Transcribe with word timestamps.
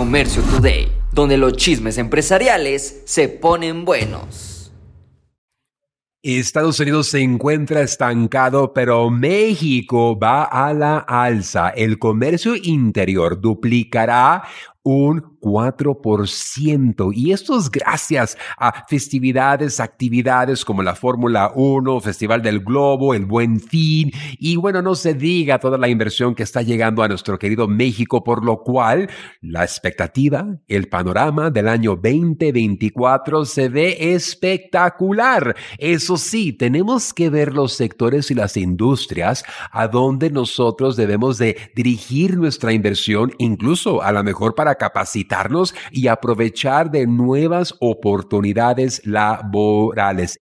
Comercio 0.00 0.42
Today, 0.44 0.90
donde 1.12 1.36
los 1.36 1.52
chismes 1.58 1.98
empresariales 1.98 3.02
se 3.04 3.28
ponen 3.28 3.84
buenos. 3.84 4.72
Estados 6.22 6.80
Unidos 6.80 7.08
se 7.08 7.20
encuentra 7.20 7.82
estancado, 7.82 8.72
pero 8.72 9.10
México 9.10 10.18
va 10.18 10.44
a 10.44 10.72
la 10.72 11.00
alza. 11.00 11.68
El 11.68 11.98
comercio 11.98 12.54
interior 12.56 13.42
duplicará 13.42 14.44
un 14.82 15.36
4%. 15.40 17.12
Y 17.14 17.32
esto 17.32 17.58
es 17.58 17.70
gracias 17.70 18.36
a 18.56 18.84
festividades, 18.86 19.80
actividades 19.80 20.64
como 20.64 20.82
la 20.82 20.94
Fórmula 20.94 21.52
1, 21.54 22.00
Festival 22.00 22.42
del 22.42 22.60
Globo, 22.60 23.14
el 23.14 23.24
Buen 23.24 23.60
Fin. 23.60 24.12
Y 24.38 24.56
bueno, 24.56 24.82
no 24.82 24.94
se 24.94 25.14
diga 25.14 25.58
toda 25.58 25.78
la 25.78 25.88
inversión 25.88 26.34
que 26.34 26.42
está 26.42 26.62
llegando 26.62 27.02
a 27.02 27.08
nuestro 27.08 27.38
querido 27.38 27.66
México, 27.68 28.22
por 28.22 28.44
lo 28.44 28.62
cual 28.62 29.10
la 29.40 29.64
expectativa, 29.64 30.46
el 30.68 30.88
panorama 30.88 31.50
del 31.50 31.68
año 31.68 31.92
2024 31.92 33.44
se 33.44 33.68
ve 33.68 34.14
espectacular. 34.14 35.56
Eso 35.78 36.16
sí, 36.16 36.52
tenemos 36.52 37.14
que 37.14 37.30
ver 37.30 37.54
los 37.54 37.72
sectores 37.72 38.30
y 38.30 38.34
las 38.34 38.56
industrias 38.56 39.44
a 39.70 39.88
donde 39.88 40.30
nosotros 40.30 40.96
debemos 40.96 41.38
de 41.38 41.56
dirigir 41.74 42.36
nuestra 42.36 42.72
inversión, 42.72 43.32
incluso 43.38 44.02
a 44.02 44.12
lo 44.12 44.22
mejor 44.22 44.54
para 44.54 44.74
y 45.90 46.08
aprovechar 46.08 46.90
de 46.90 47.06
nuevas 47.06 47.74
oportunidades 47.80 49.00
laborales. 49.06 50.38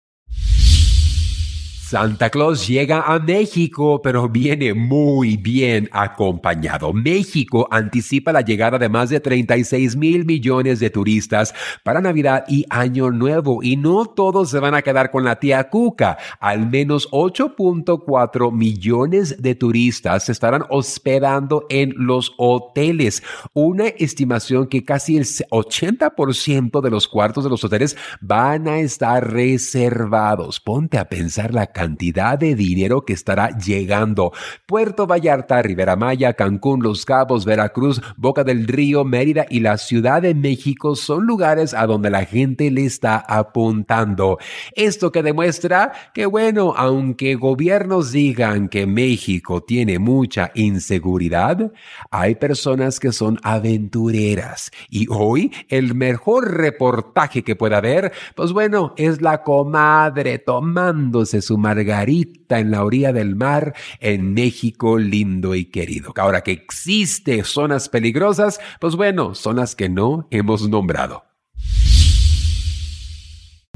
Santa 1.93 2.31
Claus 2.31 2.67
llega 2.67 3.01
a 3.01 3.19
México, 3.19 4.01
pero 4.01 4.27
viene 4.27 4.73
muy 4.73 5.37
bien 5.37 5.87
acompañado. 5.91 6.91
México 6.91 7.67
anticipa 7.69 8.33
la 8.33 8.41
llegada 8.41 8.79
de 8.79 8.89
más 8.89 9.11
de 9.11 9.19
36 9.19 9.95
mil 9.95 10.25
millones 10.25 10.79
de 10.79 10.89
turistas 10.89 11.53
para 11.83 12.01
Navidad 12.01 12.45
y 12.47 12.65
Año 12.71 13.11
Nuevo. 13.11 13.61
Y 13.61 13.77
no 13.77 14.07
todos 14.07 14.49
se 14.49 14.57
van 14.57 14.73
a 14.73 14.81
quedar 14.81 15.11
con 15.11 15.23
la 15.23 15.35
tía 15.35 15.69
Cuca. 15.69 16.17
Al 16.39 16.67
menos 16.67 17.11
8.4 17.11 18.51
millones 18.51 19.39
de 19.39 19.53
turistas 19.53 20.23
se 20.25 20.31
estarán 20.31 20.63
hospedando 20.71 21.67
en 21.69 21.93
los 21.95 22.33
hoteles. 22.39 23.21
Una 23.53 23.85
estimación 23.85 24.65
que 24.65 24.83
casi 24.83 25.17
el 25.17 25.25
80% 25.25 26.81
de 26.81 26.89
los 26.89 27.07
cuartos 27.07 27.43
de 27.43 27.51
los 27.51 27.63
hoteles 27.63 27.95
van 28.19 28.67
a 28.67 28.79
estar 28.79 29.31
reservados. 29.31 30.59
Ponte 30.59 30.97
a 30.97 31.07
pensar 31.07 31.53
la 31.53 31.67
cantidad 31.67 31.82
de 31.87 32.55
dinero 32.55 33.01
que 33.01 33.13
estará 33.13 33.57
llegando. 33.57 34.31
Puerto 34.65 35.05
Vallarta, 35.05 35.61
Rivera 35.61 35.95
Maya, 35.95 36.33
Cancún, 36.33 36.81
Los 36.81 37.05
Cabos, 37.05 37.45
Veracruz, 37.45 38.01
Boca 38.17 38.43
del 38.43 38.67
Río, 38.67 39.03
Mérida 39.03 39.45
y 39.49 39.59
la 39.59 39.77
Ciudad 39.77 40.21
de 40.21 40.33
México 40.33 40.95
son 40.95 41.25
lugares 41.25 41.73
a 41.73 41.85
donde 41.85 42.09
la 42.09 42.25
gente 42.25 42.71
le 42.71 42.85
está 42.85 43.17
apuntando. 43.17 44.37
Esto 44.75 45.11
que 45.11 45.23
demuestra 45.23 45.91
que, 46.13 46.25
bueno, 46.25 46.73
aunque 46.75 47.35
gobiernos 47.35 48.11
digan 48.11 48.69
que 48.69 48.85
México 48.85 49.61
tiene 49.61 49.99
mucha 49.99 50.51
inseguridad, 50.55 51.71
hay 52.11 52.35
personas 52.35 52.99
que 52.99 53.11
son 53.11 53.39
aventureras. 53.43 54.71
Y 54.89 55.07
hoy 55.09 55.51
el 55.69 55.95
mejor 55.95 56.55
reportaje 56.55 57.43
que 57.43 57.55
pueda 57.55 57.77
haber, 57.77 58.13
pues 58.35 58.51
bueno, 58.51 58.93
es 58.97 59.21
la 59.21 59.43
comadre 59.43 60.39
tomándose 60.39 61.41
su 61.41 61.57
Margarita 61.63 62.59
en 62.59 62.71
la 62.71 62.83
orilla 62.83 63.13
del 63.13 63.35
mar 63.35 63.73
en 63.99 64.33
México 64.33 64.97
lindo 64.97 65.55
y 65.55 65.65
querido. 65.65 66.13
Ahora 66.17 66.41
que 66.41 66.51
existe 66.51 67.43
zonas 67.43 67.89
peligrosas, 67.89 68.59
pues 68.79 68.95
bueno, 68.95 69.33
son 69.33 69.55
las 69.55 69.75
que 69.75 69.89
no 69.89 70.27
hemos 70.29 70.69
nombrado. 70.69 71.32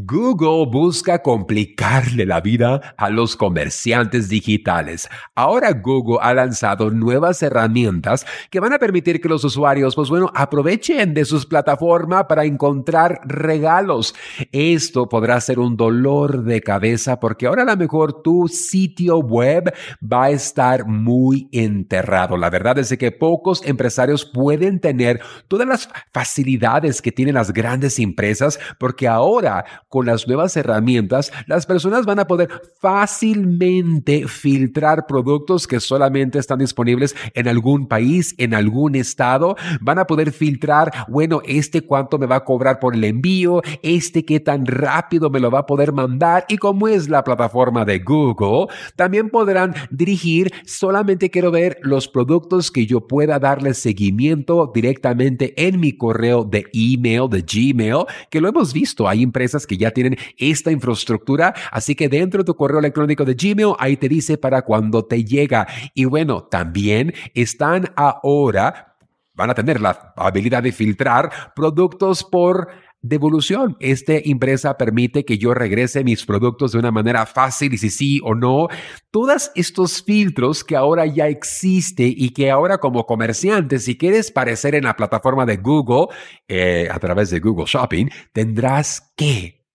Google 0.04 0.68
busca 0.72 1.24
complicarle 1.24 2.28
la 2.28 2.40
vida 2.40 2.94
a 2.98 3.10
los 3.10 3.36
comerciantes 3.36 4.30
digitales. 4.30 5.10
Ahora 5.34 5.74
Google 5.74 6.20
ha 6.22 6.36
lanzado 6.36 6.92
nuevas 6.92 7.42
herramientas 7.42 8.24
que 8.52 8.60
van 8.60 8.74
a 8.74 8.78
permitir 8.78 9.20
que 9.20 9.28
los 9.28 9.44
usuarios, 9.44 9.96
pues 9.96 10.10
bueno, 10.10 10.32
aprovechen 10.36 11.16
de 11.16 11.26
sus 11.26 11.48
plataformas 11.48 12.26
para 12.26 12.46
encontrar 12.46 13.22
regalos. 13.26 14.14
Esto 14.52 15.10
podrá 15.10 15.42
ser 15.42 15.58
un 15.58 15.76
dolor 15.76 16.44
de 16.44 16.62
cabeza 16.62 17.20
porque 17.20 17.48
ahora 17.48 17.64
a 17.64 17.66
lo 17.66 17.76
mejor 17.76 18.22
tu 18.22 18.48
sitio 18.48 19.18
web 19.18 19.74
va 20.02 20.26
a 20.26 20.30
estar 20.30 20.86
muy 20.86 21.50
enterrado. 21.52 22.38
La 22.38 22.52
verdad 22.52 22.78
es 22.78 22.96
que 23.00 23.12
pocos 23.12 23.66
empresarios 23.66 24.26
pueden 24.26 24.80
tener 24.80 25.22
todas 25.48 25.68
las 25.68 25.90
facilidades 26.14 27.02
que 27.02 27.12
tienen 27.12 27.34
las 27.34 27.52
grandes 27.52 27.98
empresas 27.98 28.60
porque 28.78 29.08
ahora 29.08 29.66
con 29.90 30.06
las 30.06 30.28
nuevas 30.28 30.56
herramientas, 30.58 31.32
las 31.48 31.66
personas 31.66 32.06
van 32.06 32.20
a 32.20 32.28
poder 32.28 32.50
fácilmente 32.82 34.28
filtrar 34.28 35.08
productos 35.08 35.68
que 35.68 35.80
solamente 35.80 36.40
están 36.40 36.60
disponibles 36.60 37.16
en 37.34 37.48
algún 37.48 37.88
país, 37.88 38.36
en 38.38 38.54
algún 38.54 38.96
estado. 38.96 39.56
Van 39.82 40.00
a 40.00 40.06
poder 40.06 40.32
filtrar, 40.32 40.92
bueno, 41.08 41.42
este 41.46 41.82
cuánto 41.82 42.18
me 42.18 42.26
va 42.26 42.38
a 42.38 42.44
cobrar 42.44 42.80
por 42.80 42.96
el 42.96 43.04
envío, 43.04 43.62
este 43.82 44.26
qué 44.26 44.40
tan 44.40 44.66
rápido 44.66 45.30
me 45.30 45.40
lo 45.40 45.52
va 45.52 45.60
a 45.60 45.66
poder 45.66 45.94
mandar 45.94 46.46
y 46.50 46.58
como 46.58 46.88
es 46.88 47.10
la 47.10 47.24
plataforma 47.24 47.86
de 47.86 48.00
Google, 48.00 48.68
también 48.96 49.30
podrán 49.30 49.74
dirigir, 49.90 50.52
solamente 50.66 51.30
quiero 51.30 51.52
ver 51.52 51.78
los 51.82 52.08
productos 52.08 52.72
que 52.72 52.86
yo 52.86 53.08
pueda 53.08 53.40
darle 53.40 53.74
seguimiento 53.74 54.72
directamente 54.74 55.54
en 55.68 55.80
mi 55.80 55.94
correo 55.94 56.44
de 56.44 56.66
email, 56.74 57.30
de 57.30 57.42
Gmail, 57.42 58.06
que 58.30 58.42
lo 58.42 58.50
hemos 58.50 58.74
visto. 58.74 59.08
Hay 59.08 59.24
empresas 59.24 59.66
que 59.66 59.77
ya 59.78 59.92
tienen 59.92 60.18
esta 60.38 60.72
infraestructura. 60.72 61.54
Así 61.72 61.96
que 61.96 62.10
dentro 62.10 62.40
de 62.40 62.46
tu 62.46 62.56
correo 62.56 62.80
electrónico 62.80 63.26
de 63.26 63.36
Gmail, 63.36 63.74
ahí 63.80 63.98
te 63.98 64.10
dice 64.10 64.38
para 64.38 64.64
cuando 64.64 65.06
te 65.06 65.24
llega. 65.24 65.68
Y 65.94 66.06
bueno, 66.06 66.44
también 66.44 67.14
están 67.34 67.94
ahora, 67.96 68.96
van 69.34 69.50
a 69.50 69.56
tener 69.56 69.82
la 69.82 70.14
habilidad 70.16 70.64
de 70.64 70.72
filtrar 70.72 71.32
productos 71.56 72.24
por 72.24 72.68
devolución. 73.02 73.78
Esta 73.80 74.14
empresa 74.16 74.78
permite 74.78 75.26
que 75.26 75.38
yo 75.38 75.54
regrese 75.54 76.04
mis 76.04 76.26
productos 76.26 76.72
de 76.72 76.80
una 76.80 76.92
manera 76.92 77.26
fácil 77.26 77.74
y 77.74 77.78
si 77.78 77.90
sí 77.90 78.20
o 78.24 78.36
no. 78.36 78.68
Todos 79.12 79.52
estos 79.56 80.04
filtros 80.04 80.64
que 80.64 80.76
ahora 80.76 81.06
ya 81.06 81.28
existe 81.28 82.04
y 82.06 82.30
que 82.32 82.52
ahora 82.52 82.80
como 82.80 83.06
comerciante, 83.06 83.80
si 83.80 83.98
quieres 83.98 84.32
parecer 84.32 84.76
en 84.76 84.86
la 84.86 84.96
plataforma 84.96 85.46
de 85.46 85.58
Google 85.58 86.08
eh, 86.48 86.88
a 86.92 87.00
través 87.00 87.30
de 87.30 87.40
Google 87.40 87.66
Shopping, 87.66 88.08
tendrás 88.34 89.14
que 89.16 89.67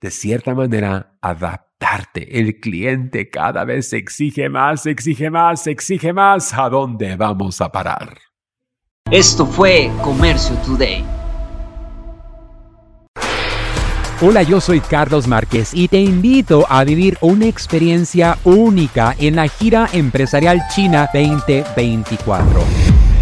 de 0.00 0.10
cierta 0.10 0.54
manera, 0.54 1.18
adaptarte. 1.20 2.38
El 2.38 2.58
cliente 2.60 3.28
cada 3.28 3.64
vez 3.64 3.92
exige 3.92 4.48
más, 4.48 4.86
exige 4.86 5.30
más, 5.30 5.66
exige 5.66 6.12
más. 6.12 6.54
¿A 6.54 6.68
dónde 6.68 7.16
vamos 7.16 7.60
a 7.60 7.70
parar? 7.70 8.16
Esto 9.10 9.46
fue 9.46 9.90
Comercio 10.02 10.56
Today. 10.64 11.04
Hola, 14.22 14.42
yo 14.42 14.60
soy 14.60 14.80
Carlos 14.80 15.26
Márquez 15.26 15.72
y 15.72 15.88
te 15.88 15.98
invito 15.98 16.66
a 16.68 16.84
vivir 16.84 17.16
una 17.22 17.46
experiencia 17.46 18.36
única 18.44 19.16
en 19.18 19.36
la 19.36 19.48
gira 19.48 19.88
empresarial 19.94 20.60
China 20.74 21.08
2024 21.14 22.89